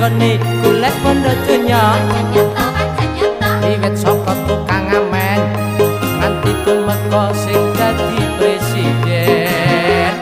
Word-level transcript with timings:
nggone 0.00 0.40
golek 0.64 0.96
bondo 1.04 1.28
dunya. 1.44 1.84
Wiwit 3.60 3.92
saka 4.00 4.32
tukang 4.48 4.88
amen 4.88 5.40
nganti 6.16 6.52
tumeka 6.64 7.28
sing 7.36 7.60
dadi 7.76 8.24
presiden. 8.40 10.12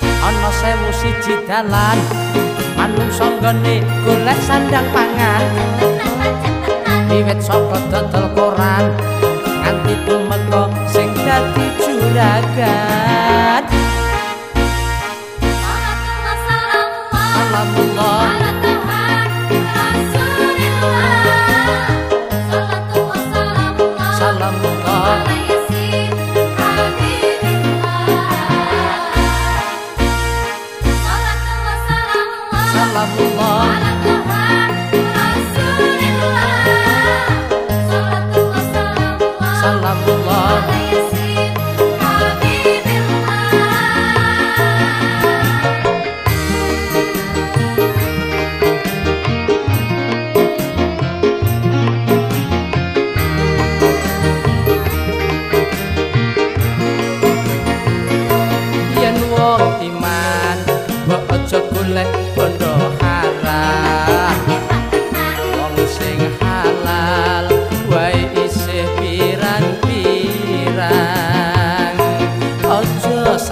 Ana 0.00 0.48
sewu 0.48 0.88
siji 0.96 1.44
dalan 1.44 2.00
manungsa 2.72 3.36
nggone 3.36 3.84
golek 4.08 4.38
sandang 4.48 4.88
pang 4.96 5.09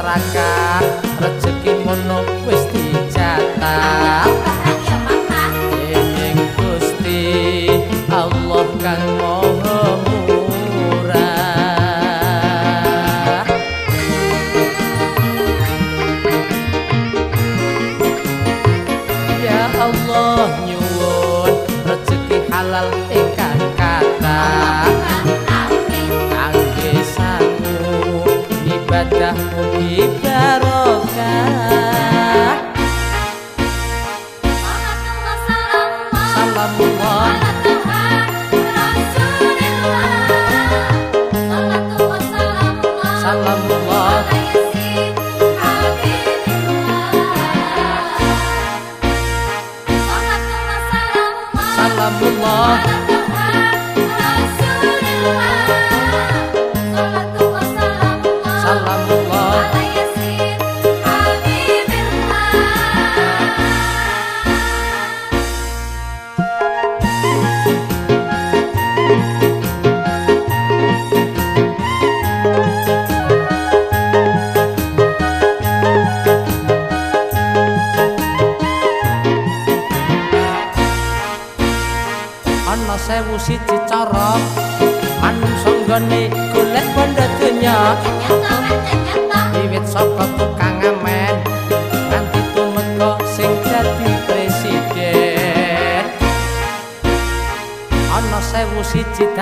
masyarakat 0.09 1.05
rezeki 1.21 1.85
mono 1.85 2.28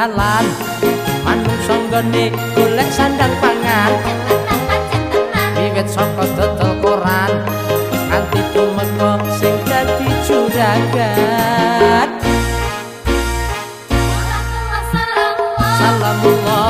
dalan 0.07 0.47
manungsa 1.27 1.75
nggone 1.91 2.31
golek 2.55 2.87
sandang 2.95 3.35
pangan. 3.43 3.91
Wiwit 5.59 5.91
saka 5.91 6.23
dodol 6.39 6.79
koran. 6.79 7.43
Nganti 8.07 8.41
tumeka 8.55 9.19
sing 9.35 9.55
dadi 9.67 10.07
juragan. 10.23 12.09
Salamullah 15.75 16.66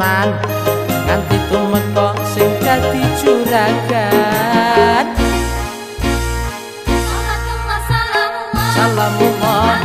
Nanti 0.00 0.48
nganti 1.04 1.36
tumeka 1.52 2.16
sing 2.32 2.48
dadi 2.64 3.04
juragan 3.20 5.04
Assalamualaikum. 7.68 8.72
Salamullah 8.72 9.76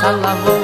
Salamullah 0.00 0.59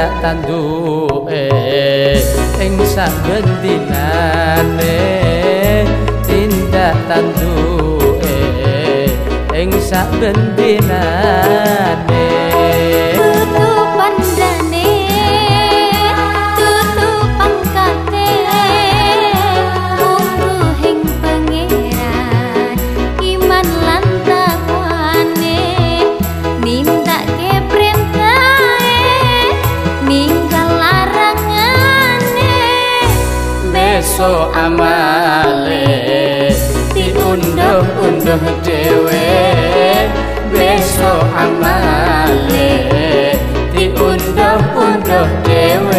tak 0.00 0.16
tanduke 0.24 1.52
ing 2.56 2.80
saben 2.88 3.44
dinane. 3.60 4.96
Tindak 6.24 6.96
tanduke 7.04 8.40
ing 9.52 9.68
saben 9.76 10.56
dinane. 10.56 12.28
so 34.20 34.52
amale 34.52 35.80
diunduh 36.92 37.88
unduh 38.04 38.44
dewe 38.60 39.32
besok 40.52 41.24
amale 41.44 42.68
diunduh 43.72 44.60
unduh 44.76 45.28
dewe 45.48 45.89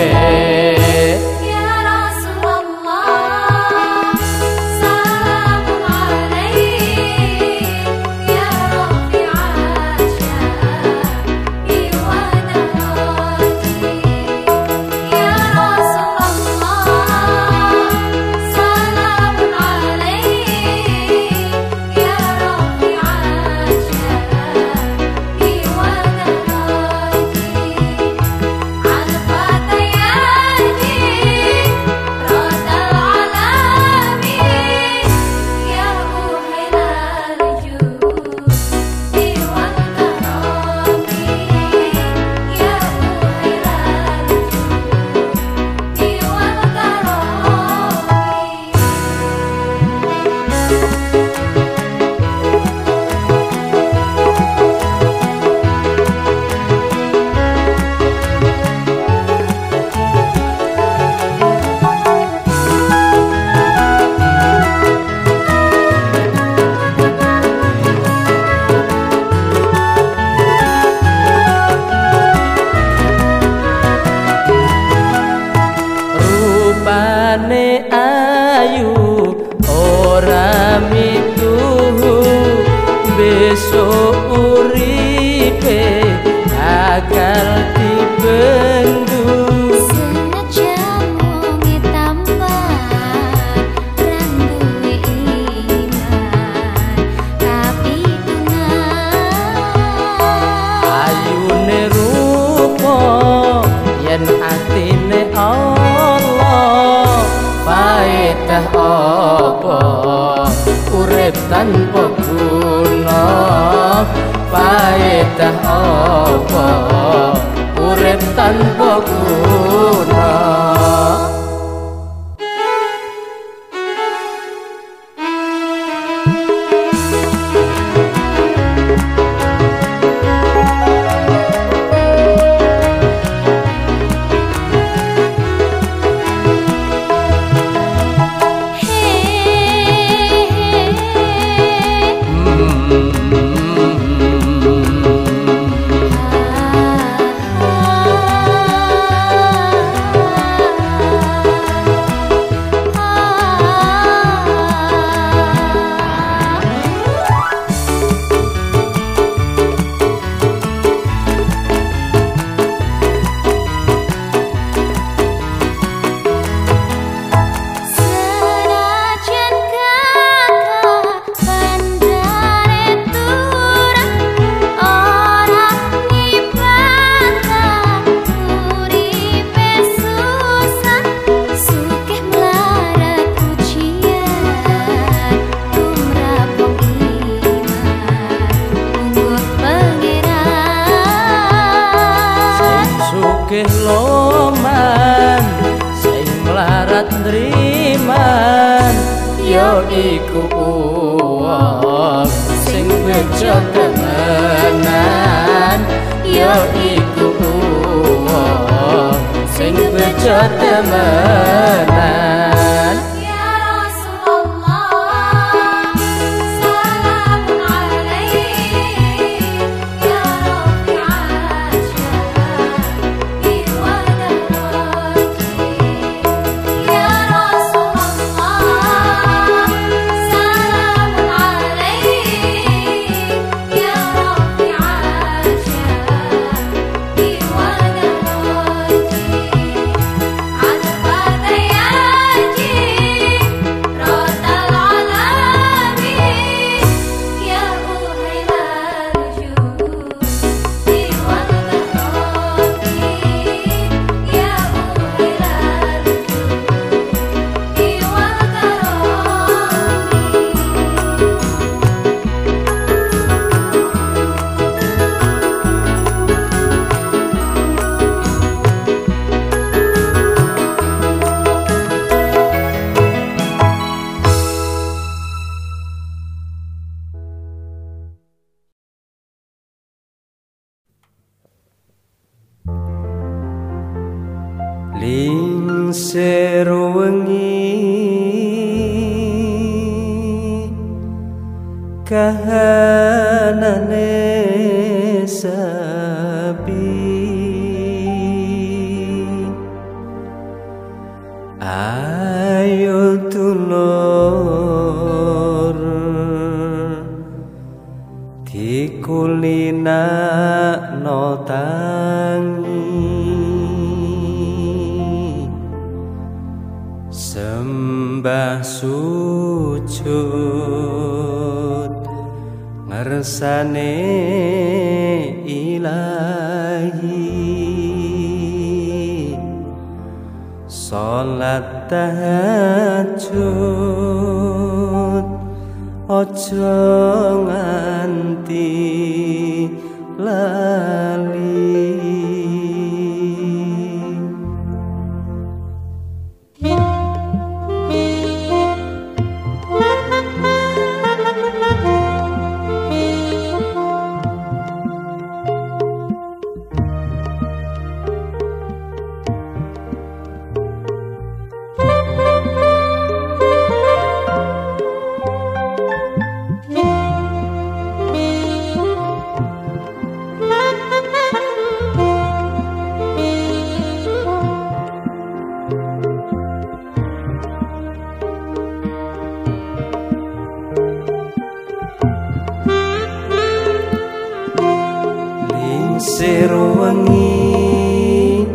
Seruangi 386.21 386.77
wangi 386.77 388.45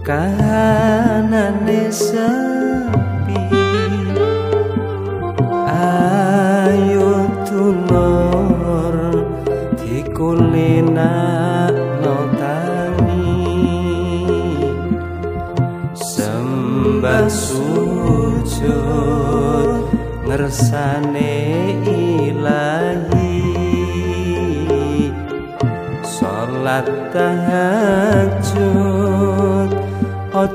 kahanan 0.00 1.68
desa 1.68 2.45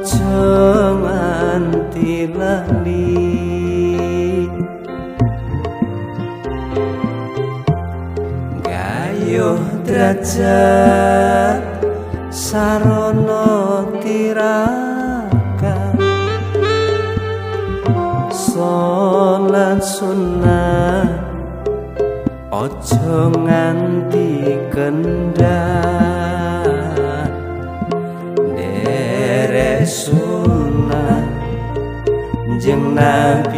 ojo 0.01 0.98
nganti 0.98 2.25
lali 2.34 3.22
gayo 8.65 9.62
derajat 9.86 11.62
sarono 12.34 13.86
tiraka. 14.01 15.77
Salat 18.34 19.86
sunnah 19.86 21.05
ojo 22.50 23.29
about 33.01 33.50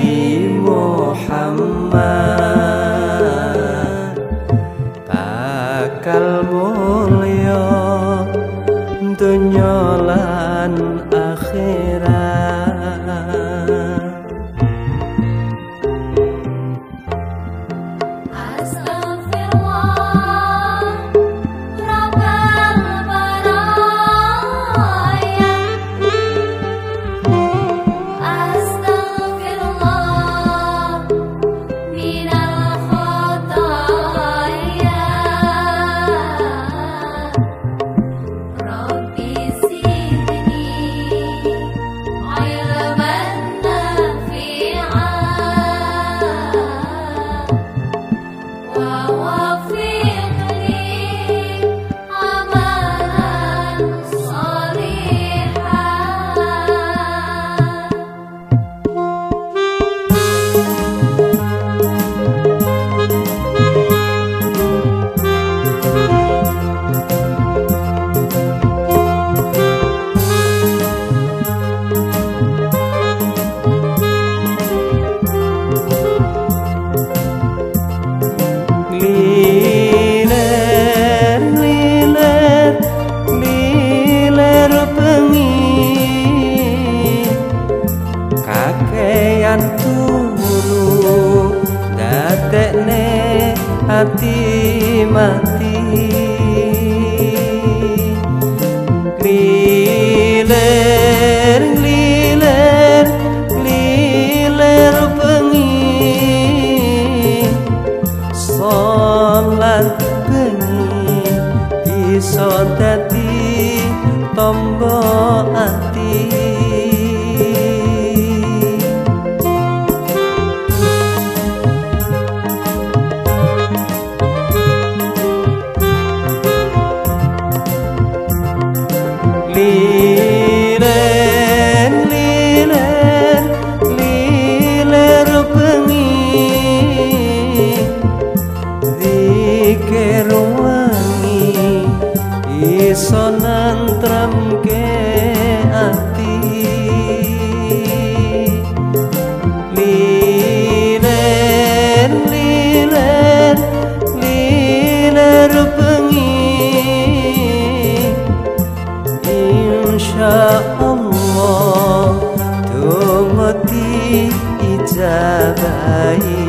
insya 159.93 160.57
Allah 160.81 162.17
Tumati 162.65 164.33
ijabai 164.73 166.42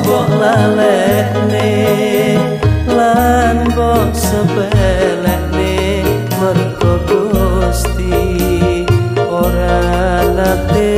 mbok 0.00 0.28
lalekne 0.40 1.70
lan 2.96 3.56
mbok 3.70 4.10
sepelekne 4.14 5.74
mergo 6.38 6.94
Gusti 7.08 8.22
ora 9.42 9.80
nate 10.36 10.88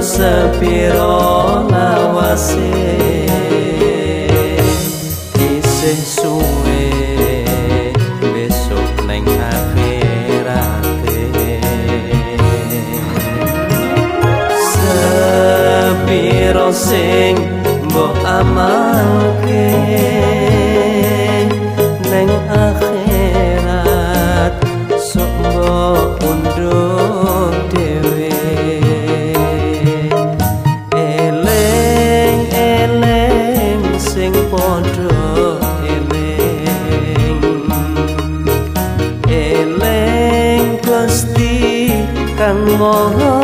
sepiro 0.00 1.68
lawase. 1.68 2.72
Isih 5.36 6.00
suwe 6.00 6.88
besok 8.32 9.04
neng 9.04 9.28
akhirat 9.28 10.84
sepiro 16.00 16.68
sing 16.72 17.36
mbok 17.88 18.16
amalke 18.24 19.68
我 42.82 43.39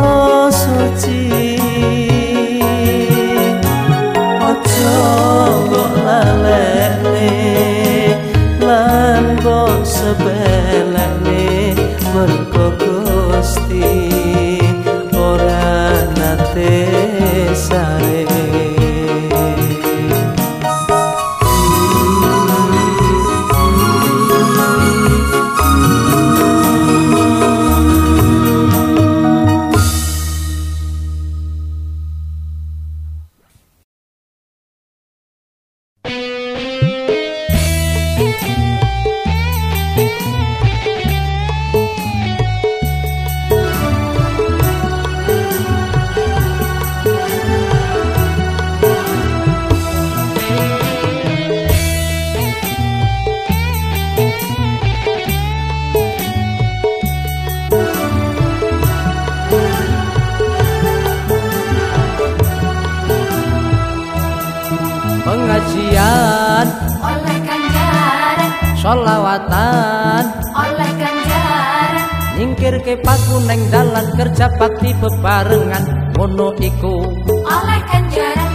nyingkir 72.67 72.83
ke 72.83 72.99
paku 72.99 73.39
neng 73.47 73.63
dalan 73.71 74.11
kerja 74.19 74.51
bakti 74.59 74.91
bebarengan 74.99 76.11
ngono 76.19 76.51
iku 76.59 76.99
oleh 77.47 77.79
ganjaran 77.87 78.51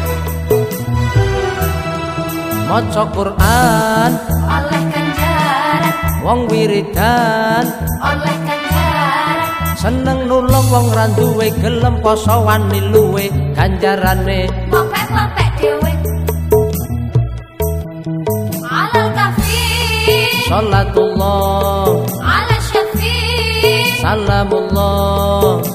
maca 2.69 3.05
Quran. 3.09 4.11
Oleh 4.53 4.83
ganjaran 4.93 5.85
wong 6.21 6.41
wiridan. 6.53 7.65
Oleh 8.05 8.37
ganjaran 8.45 9.49
seneng 9.81 10.29
nulung 10.29 10.67
wong 10.69 10.93
randuwe 10.93 11.49
gelem 11.65 11.97
poso 12.05 12.45
wani 12.45 12.85
luwe. 12.93 13.33
Ganjarane 13.57 14.53
mopek-mopek 14.69 15.51
dhewe. 15.57 15.93
Salatullah 20.53 20.53
ala 20.53 20.53
syafi 20.53 21.82
علم 24.13 24.51
الله 24.55 25.72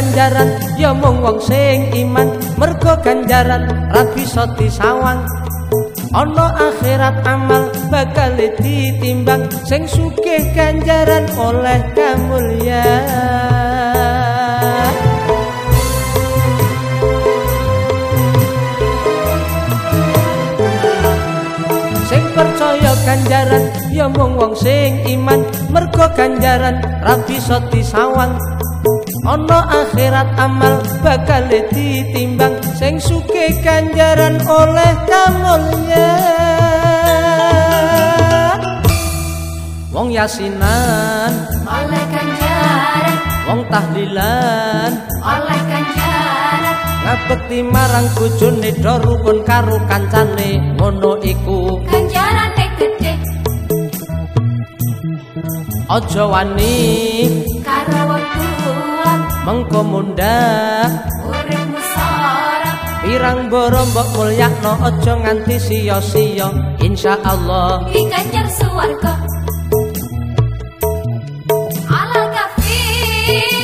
ganjaran 0.00 0.56
ya 0.80 0.96
mung 0.96 1.20
wong 1.20 1.36
sing 1.44 1.92
iman. 1.92 2.32
Mergo 2.56 2.96
ganjaran 3.04 3.68
ra 3.92 4.08
bisa 4.16 4.48
disawang. 4.56 5.28
Ana 6.16 6.56
akhirat 6.56 7.20
amal 7.28 7.68
bakal 7.92 8.32
ditimbang. 8.40 9.44
Sing 9.68 9.84
sugih 9.84 10.40
ganjaran 10.56 11.28
oleh 11.36 11.84
kamulyan 11.92 13.04
sing 22.08 22.24
percaya 22.34 22.90
ganjaran 23.04 23.68
ya 23.92 24.08
mung 24.08 24.40
wong 24.40 24.56
sing 24.56 24.96
iman. 25.12 25.44
Mergo 25.68 26.08
ganjaran 26.16 26.80
ra 27.04 27.20
bisa 27.28 27.60
disawang 27.68 28.40
ana 29.24 29.60
akhirat 29.68 30.32
amal 30.40 30.80
bakal 31.04 31.44
ditimbang 31.48 32.56
sing 32.76 32.96
sugih 33.00 33.52
ganjaran 33.60 34.40
oleh 34.48 34.92
kamulyan 35.08 36.20
wong 39.92 40.08
yasinan 40.08 41.32
oleh 41.68 42.04
ganjaran. 42.08 43.16
wong 43.48 43.60
tahlilan 43.68 44.92
oleh 45.20 45.60
ganjaran. 45.68 46.76
ngabekti 47.00 47.58
marang 47.64 48.06
bojone 48.14 48.70
do 48.78 48.94
rukun 49.02 49.42
karo 49.42 49.82
kancane. 49.88 50.76
Ngono 50.78 51.18
iku. 51.24 51.80
Ganjaran 51.88 52.54
gede 52.78 53.12
aja 55.90 56.22
wani. 56.22 56.78
Karo 57.66 58.19
mengko 59.46 59.80
mundhak 59.82 60.90
urip 61.26 61.70
Pirang 63.10 63.50
borombok 63.50 64.06
mulya 64.14 64.46
no 64.62 64.76
ojo 64.86 65.12
nganti 65.24 65.56
siyo-siyo. 65.58 66.52
Insya 66.78 67.18
Allah. 67.26 67.82
Diganjar 67.90 68.46
suwargo 68.54 69.14
Ala 71.90 72.22
kafi. 72.30 72.84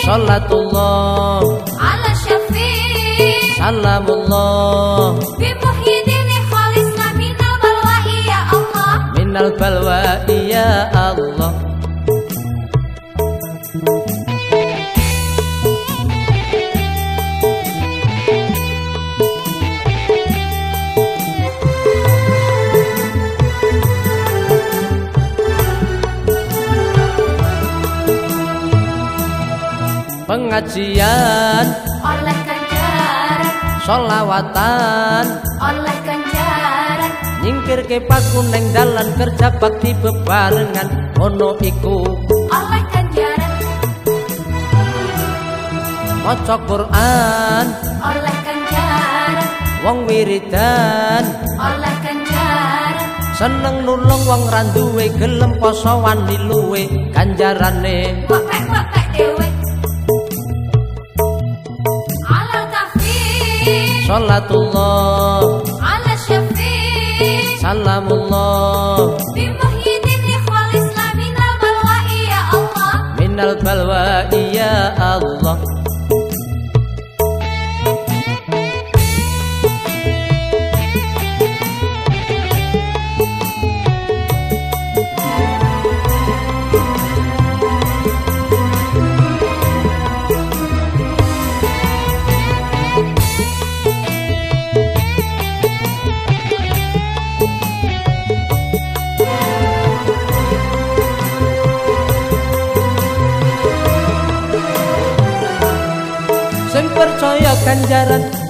Salatullah. 0.03 1.47
Ala 1.79 2.13
syafi. 2.17 2.73
Salamullah. 3.61 5.15
Bimuhidini 5.39 6.39
kholisna 6.51 7.07
minal 7.15 7.55
balwa 7.63 7.97
iya 8.09 8.41
Allah. 8.51 8.93
Minal 9.15 9.49
balwa 9.61 10.01
iya 10.27 10.91
Allah. 10.91 11.66
Pengajian 30.57 31.67
oleh 32.01 32.39
ganjaran. 32.49 33.41
sholawatan 33.85 35.27
oleh 35.61 35.97
ganjaran. 36.01 37.13
Nyingkir 37.45 37.81
ke 37.85 38.01
paku 38.01 38.41
neng 38.49 38.65
dalan 38.73 39.05
kerja 39.21 39.53
bakti 39.61 39.93
bebarengan 40.01 41.13
ono 41.21 41.61
iku. 41.61 42.09
Oleh 42.49 42.83
ganjaran. 42.89 43.53
Maca 46.25 46.57
Quran. 46.65 47.67
Oleh 48.01 48.37
ganjaran. 48.41 49.37
Wong 49.85 49.99
wiridan. 50.09 51.25
Oleh 51.61 51.95
ganjaran. 52.01 52.95
Seneng 53.37 53.85
nulung 53.85 54.25
wong 54.25 54.43
randuwe 54.49 55.13
gelem 55.21 55.53
poso 55.61 56.01
wani 56.01 56.41
luwe 56.49 57.13
ganjarane 57.13 58.25
Salatullah. 64.07 65.67
Ala 65.83 66.15
syafiq 66.15 67.59
Salamullah. 67.59 69.19
Bimuhyiddin 69.35 70.23
ikhwal 70.31 70.71
islam 70.79 71.19
al-balwa 71.19 71.97
ya 72.15 72.41
Allah. 72.55 72.95
Minal 73.19 73.53
balwa 73.67 74.31
ya 74.31 74.95
Allah. 74.95 75.36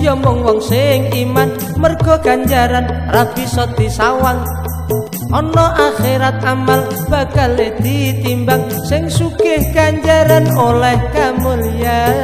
Ya 0.07 0.15
mung 0.15 0.47
wong 0.47 0.63
sing 0.63 1.11
iman 1.27 1.51
mergo 1.83 2.15
ganjaran 2.23 2.87
ra 3.11 3.27
bisa 3.35 3.67
disawang. 3.75 4.39
Ana 5.35 5.75
akhirat 5.75 6.47
amal 6.47 6.87
bakal 7.11 7.59
ditimbang 7.83 8.71
sing 8.87 9.11
sugih 9.11 9.59
ganjaran 9.75 10.47
oleh 10.55 10.95
kamulyan 11.11 12.15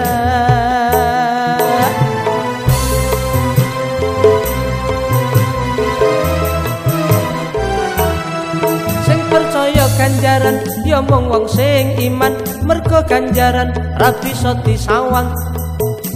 sing 9.03 9.19
percaya 9.27 9.91
ganjaran 9.99 10.63
ya 10.87 11.03
mung 11.03 11.27
wong 11.27 11.51
sing 11.51 11.99
iman 11.99 12.39
mergo 12.63 13.03
ganjaran 13.11 13.75
ra 13.99 14.15
bisa 14.23 14.55
disawang 14.63 15.35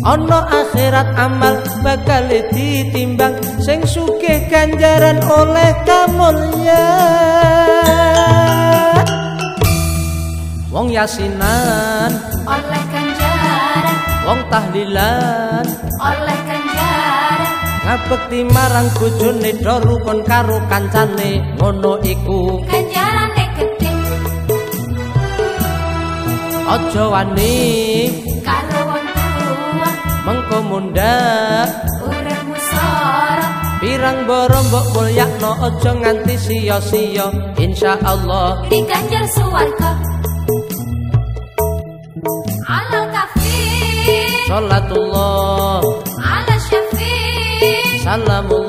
ana 0.07 0.47
akhirat 0.47 1.19
amal 1.19 1.59
bakal 1.83 2.31
ditimbang 2.31 3.35
sing 3.59 3.83
sugih 3.83 4.47
ganjaran 4.47 5.19
oleh 5.27 5.75
kamulyan 5.83 6.77
wong 10.71 10.95
yasinan 10.95 12.14
oleh 12.47 12.83
ganjaran. 12.95 13.85
Wong 14.27 14.42
tahlilan 14.51 15.62
oleh 16.03 16.38
ganjaran. 16.47 17.38
Ngabekti 17.87 18.42
marang 18.51 18.90
bojone 18.99 19.55
do 19.62 19.75
rukun 19.87 20.19
karo 20.27 20.59
kancane. 20.66 21.42
Ngono 21.59 22.03
iku. 22.03 22.59
Ganjaran 22.66 23.31
gede 23.55 23.90
aja 26.66 27.05
wani 27.07 27.55
mengko 30.27 30.59
mundhak 30.67 31.71
urip 32.03 32.41
musara 32.51 33.49
pirang 33.79 34.27
boro 34.27 34.59
mbok 34.67 34.87
mulyakno 34.95 35.53
aja 35.62 35.93
nganti 35.95 36.35
sia-sia. 36.35 37.31
Insyaallah. 37.55 38.67
Diganjar 38.67 39.25
suwarga. 39.31 39.91
Alal 42.67 43.07
kafi 43.15 43.62
salatullah. 44.51 45.79
Ala 46.19 46.57
syafi 46.59 47.15
salamullah 48.03 48.66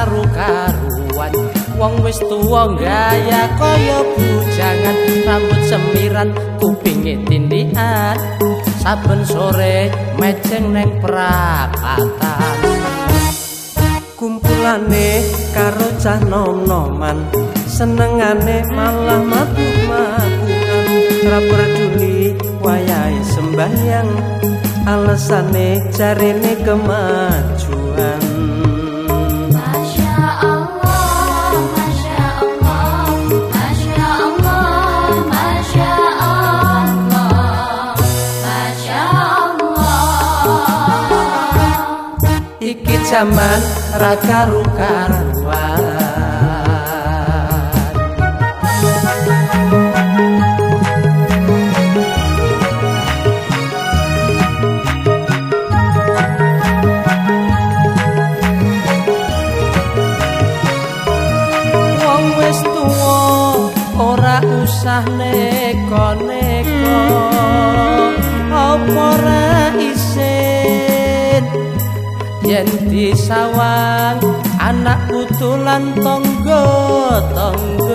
karu-karuan. 0.00 1.32
Wong 1.76 2.00
wis 2.00 2.16
tuwa 2.24 2.72
gaya 2.72 3.52
kaya 3.60 4.00
bujangan 4.16 4.96
rambut 5.28 5.60
semiran 5.68 6.32
kupinge 6.56 7.20
tindikan 7.28 8.16
saben 8.80 9.20
sore 9.28 9.92
meceng 10.16 10.72
neng 10.72 11.04
perapatan. 11.04 12.56
Kumpulane 14.16 15.24
karo 15.52 15.88
cah 16.00 16.20
nom-noman 16.24 17.28
senengane 17.64 18.64
malah 18.72 19.20
mabuk-mabukan 19.24 20.88
ra 21.28 21.40
peduli 21.44 22.36
wayahe 22.60 23.20
sembahyang 23.24 24.08
alesane 24.84 25.80
jarene 25.92 26.52
kemajuan 26.60 27.69
iki 43.10 43.16
jaman 43.16 43.60
ra 43.98 45.29
disawang 73.30 74.18
anak 74.58 75.06
putu 75.06 75.54
lan 75.62 75.94
tangga 76.02 76.66
tangga 77.30 77.89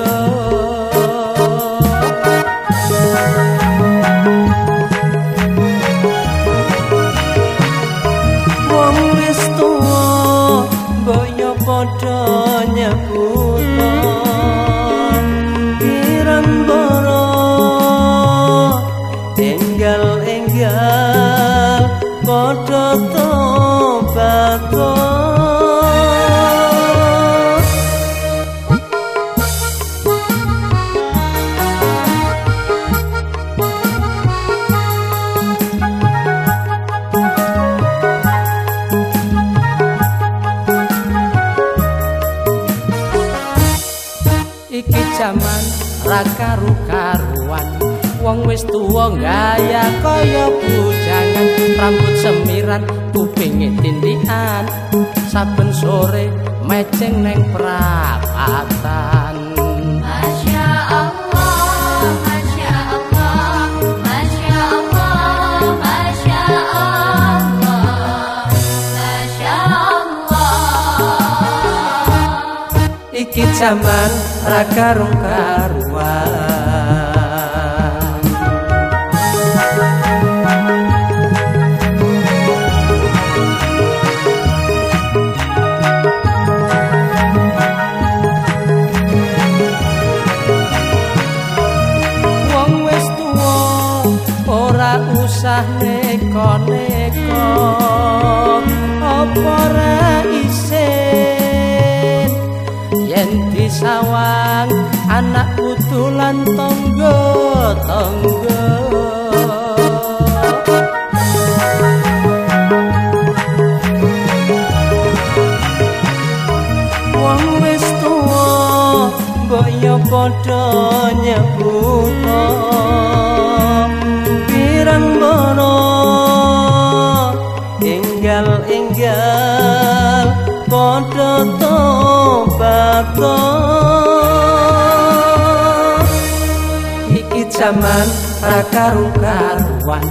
Zaman 137.55 138.07
prakarung-karuan 138.43 140.05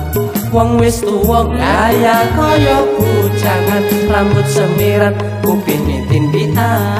Wong 0.49 0.81
wis 0.81 1.05
tuwa 1.05 1.47
gaya 1.55 2.27
kaya 2.35 2.83
pucangan 2.97 3.85
Rambut 4.11 4.47
semirat 4.49 5.15
kuping 5.45 6.09
tindian. 6.09 6.99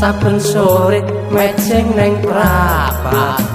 saben 0.00 0.40
sore 0.40 1.04
mecing 1.28 1.92
neng 1.92 2.24
prapat 2.24 3.49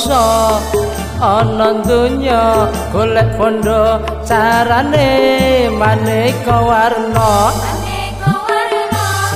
rasa 0.00 0.56
ana 1.20 1.84
donya 1.84 2.72
golek 2.88 3.36
pondo 3.36 4.00
carane 4.24 5.68
maneka 5.76 6.56
warna. 6.64 7.52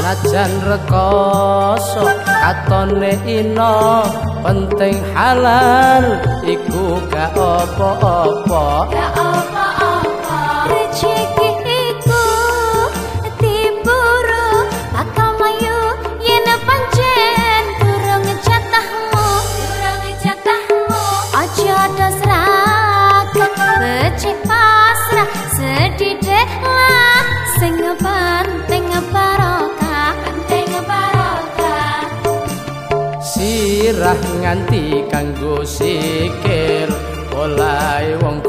Lajan 0.01 0.53
rekoso 0.65 2.05
katone 2.25 3.13
ino 3.29 4.05
penting 4.41 4.97
halal 5.13 6.05
iku 6.49 6.97
gak 7.13 7.37
apa-apa. 7.37 8.65
Gak 8.89 9.11
apa 9.21 9.64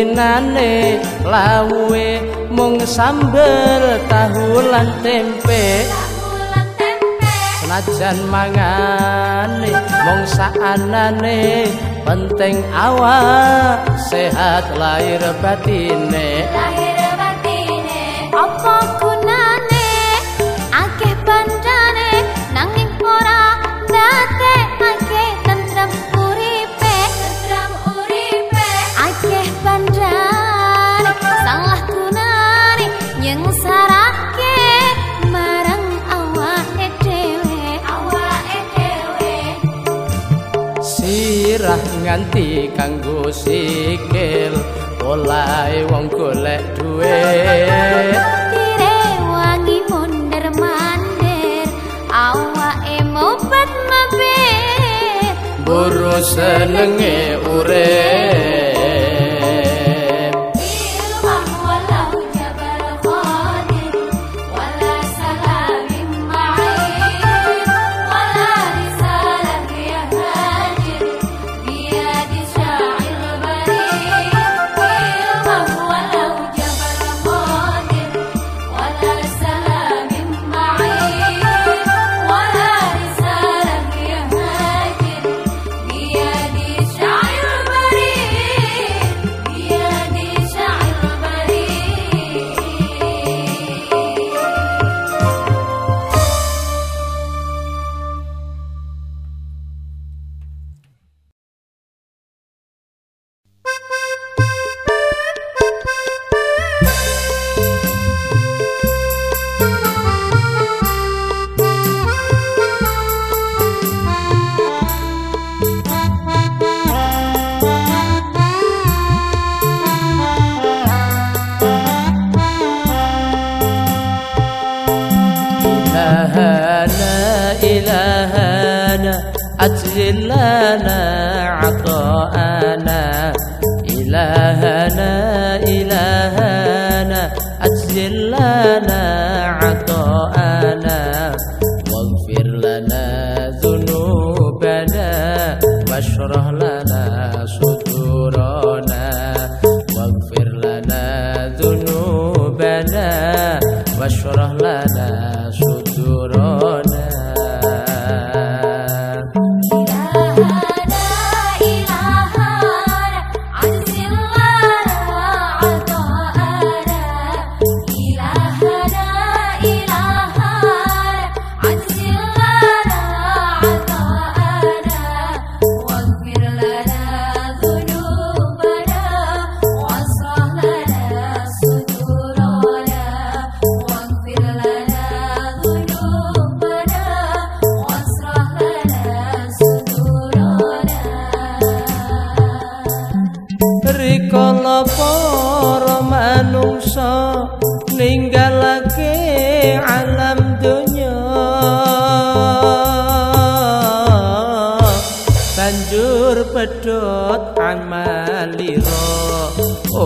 dinane 0.00 0.96
lawe 1.28 2.08
mung 2.48 2.80
sambel 2.80 4.00
tahu 4.08 4.64
lan 4.72 4.88
tempe. 5.04 5.84
Senajan 7.60 8.18
mangane 8.32 9.68
mung 10.08 10.24
saanane 10.24 11.68
penting 12.08 12.64
awak 12.72 13.84
sehat 14.08 14.72
lahir 14.80 15.20
batine. 15.44 16.39
sikil 43.42 44.54
olae 45.10 45.80
wong 45.90 46.06
golek 46.12 46.64
duit 46.76 48.16
tire 48.52 49.00
wangi 49.32 49.78
mondar 49.90 50.46
mandir 50.60 51.68
awake 52.26 52.96
mopet 53.14 53.70
mabe 53.88 54.38
buru 55.66 56.16
senenge 56.32 57.18
urip. 57.56 58.59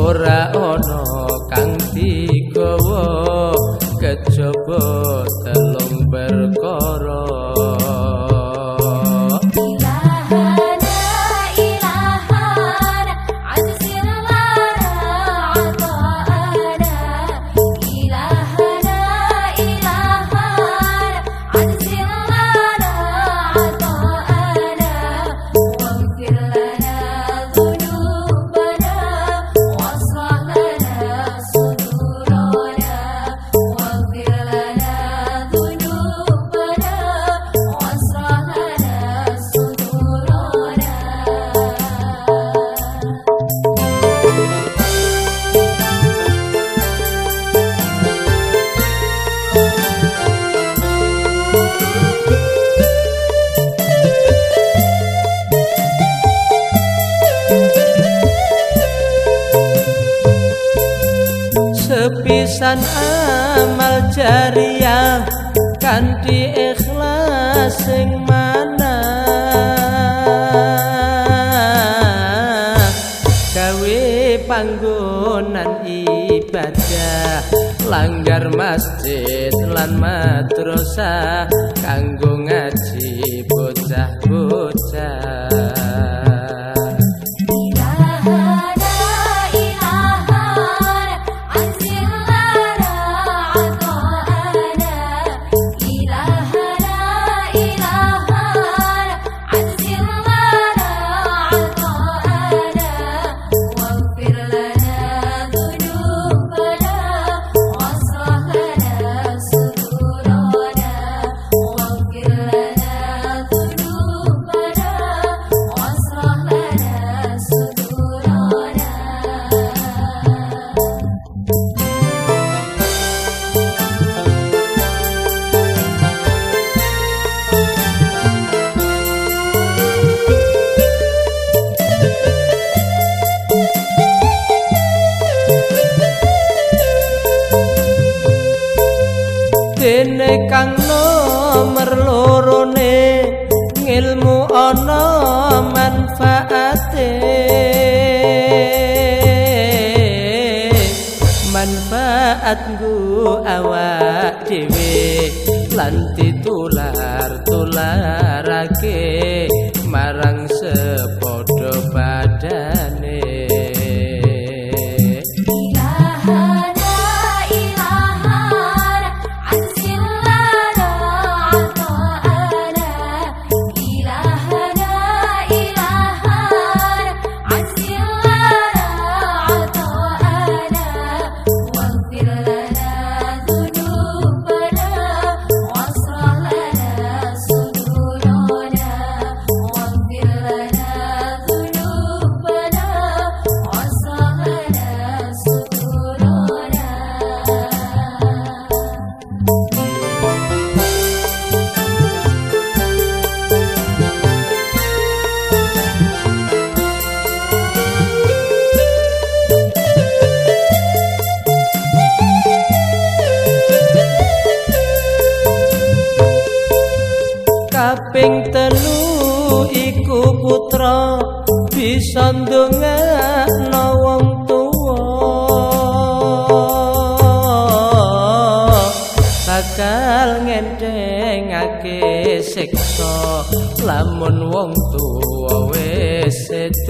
ora 0.05 0.39
ana 0.53 1.24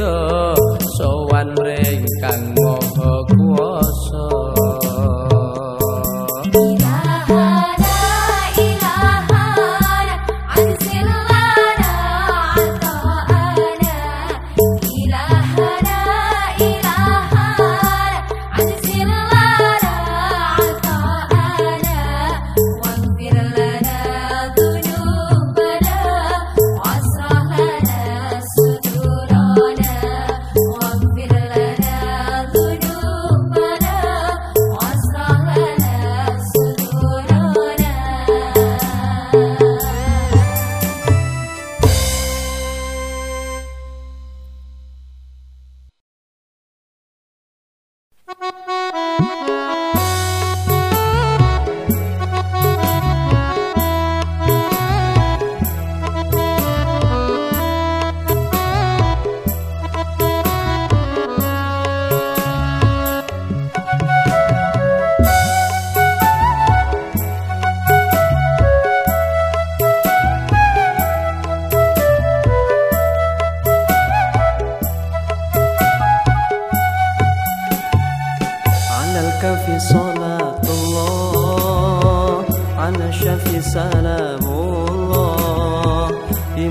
जा 0.05 0.54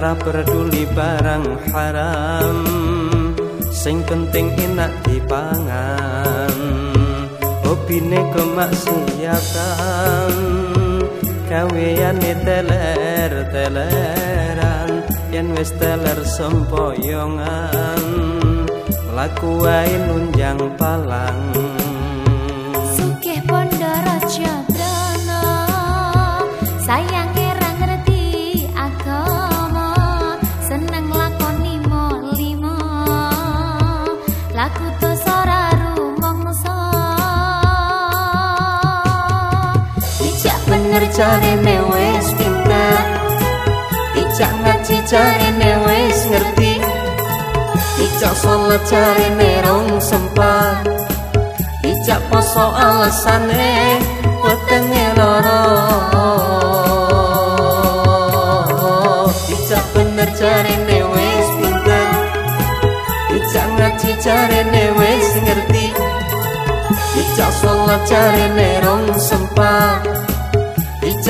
Ra 0.00 0.16
peduli 0.16 0.88
barang 0.96 1.76
haram 1.76 2.64
Sing 3.68 4.00
penting 4.08 4.48
enak 4.56 4.88
dipangan. 5.04 6.56
Hobine 7.60 8.24
kemaksiatan 8.32 10.32
Gaweane 11.52 12.32
teler-teleran 12.40 15.04
Yen 15.28 15.52
wis 15.52 15.68
teler 15.76 16.24
sempoyongan. 16.24 18.00
Laku 19.12 19.60
wae 19.60 20.00
nunjang 20.08 20.80
palang 20.80 21.52
jarene 41.20 41.76
wis 41.92 42.28
pinter 42.38 42.96
Ijak 44.20 44.52
ngaji 44.62 44.96
jarene 45.10 45.70
wis 45.84 46.20
ngerti. 46.32 46.72
Ijak 48.04 48.34
sholat 48.40 48.80
jarene 48.88 49.50
rong 49.66 50.00
sempat. 50.00 50.88
Ijak 51.84 52.22
poso 52.32 52.72
alasane 52.72 54.00
wetenge 54.44 55.06
loro 55.18 55.60
Ijak 59.52 59.84
bener 59.92 60.30
jarene 60.40 60.98
wis 61.12 61.48
pinter. 61.60 62.08
Ijak 63.36 63.68
ngaji 63.76 64.10
jarene 64.24 64.84
wis 64.98 65.28
ngerti. 65.44 65.86
Ijak 67.20 67.52
sholat 67.60 68.02
jarene 68.08 68.68
rong 68.80 69.04
sempat 69.20 70.19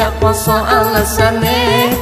Ijak 0.00 0.16
poso 0.20 0.52
alasane 0.52 1.92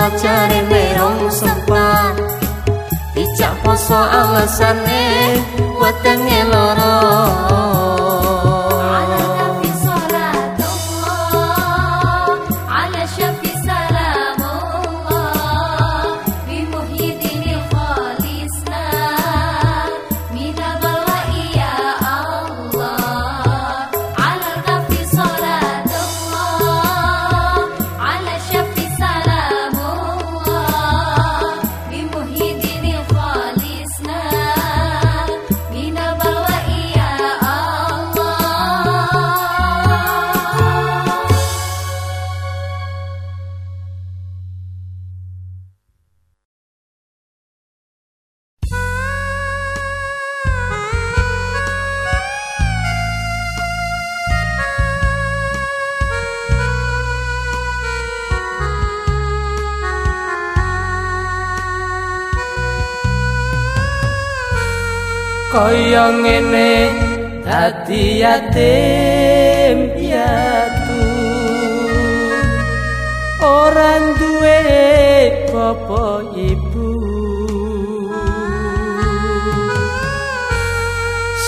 pelajari 0.00 0.64
merong 0.64 1.28
sempat. 1.28 2.16
Dicak 3.12 3.52
poso 3.60 4.00
alasane 4.00 5.36
Wateng 5.76 6.24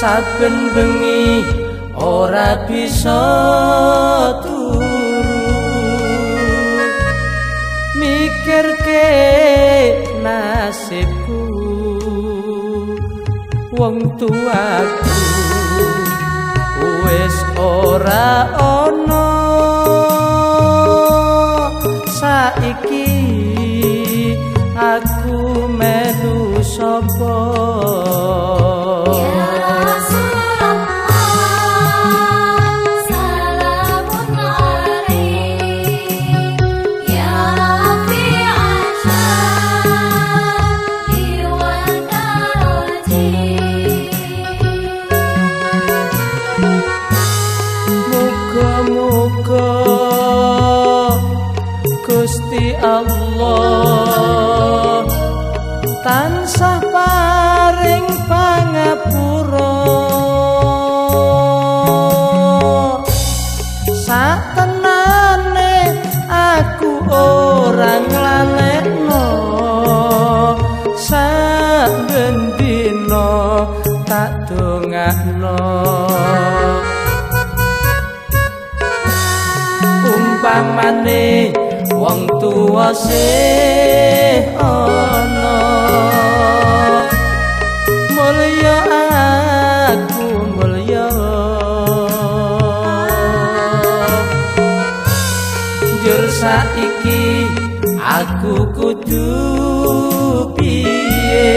saben 0.02 0.74
bengi 0.74 1.46
ora 1.94 2.66
bisa 2.66 3.22
turu. 4.42 4.98
Mikirke 8.02 9.06
nasibku 10.26 11.42
wong 13.78 14.18
tuaku 14.18 15.14
wis 17.06 17.36
ora 17.62 18.50
ono 18.58 19.30
saiki. 22.10 23.61
liyane 80.92 81.52
wong 81.96 82.26
tuwa 82.40 82.94
se 82.94 83.28
ana. 84.60 85.54
Mulya 88.12 88.78
aku 89.88 90.26
mulya. 90.56 91.08
Jur 96.04 96.24
saiki 96.40 97.22
aku 98.02 98.54
kudu 98.76 99.30
piye? 100.56 101.48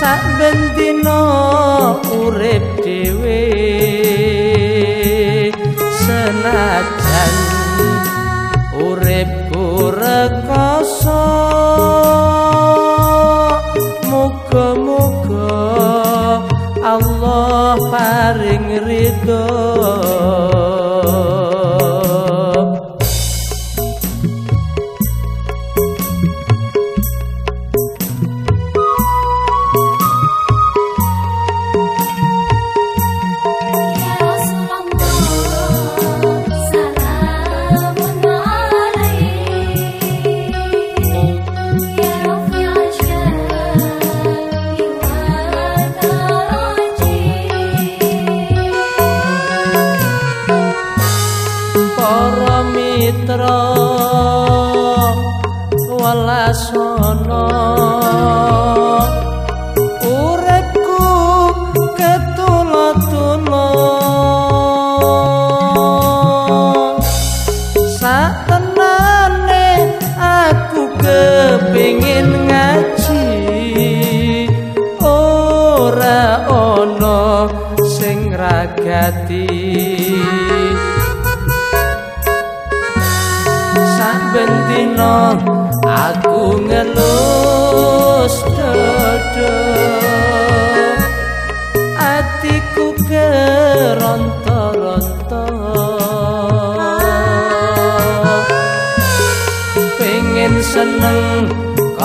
Saben 0.00 0.58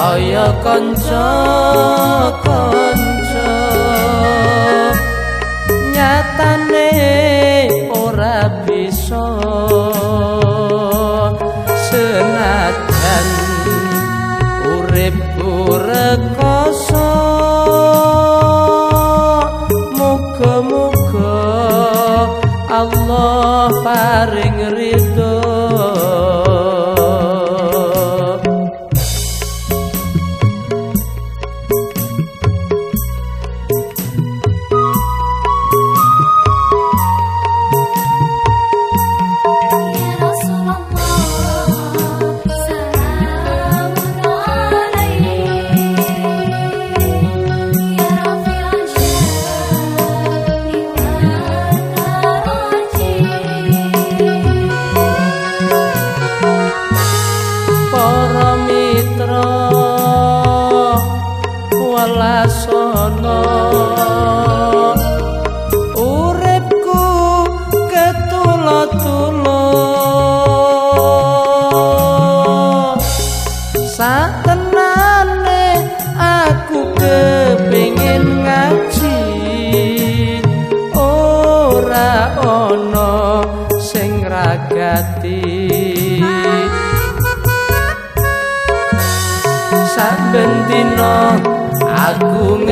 kaya 0.10 0.50
kanca 0.66 1.30
kanca. 2.42 3.54
Nyatane 5.94 6.90
ora 7.94 8.66
bisa 8.66 9.26
senajan 11.94 13.28
urip 14.82 15.18
rekoso. 15.86 17.14
Muga-muga 19.94 21.38
Allah 22.66 23.70
paring 23.86 24.49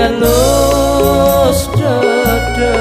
ngelus 0.07 1.67
dada 1.75 2.79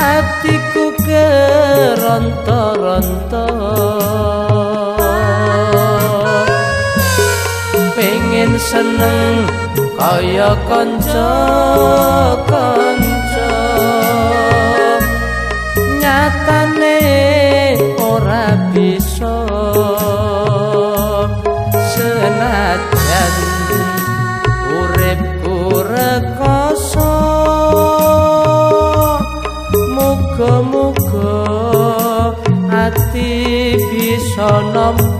Atiku 0.00 0.96
keronta-ronta. 1.04 3.44
Pengen 7.92 8.56
seneng 8.56 9.44
kaya 10.00 10.56
kanca-kanca. 10.64 13.09
cho 34.40 34.62
năm 34.74 35.19